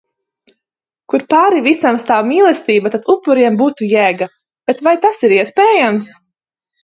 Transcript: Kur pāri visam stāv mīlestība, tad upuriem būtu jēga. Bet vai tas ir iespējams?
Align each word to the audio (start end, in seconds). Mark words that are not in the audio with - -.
Kur 1.13 1.23
pāri 1.33 1.59
visam 1.65 1.99
stāv 2.03 2.25
mīlestība, 2.29 2.91
tad 2.95 3.05
upuriem 3.15 3.59
būtu 3.61 3.89
jēga. 3.93 4.29
Bet 4.71 4.83
vai 4.89 4.95
tas 5.07 5.23
ir 5.29 5.37
iespējams? 5.39 6.11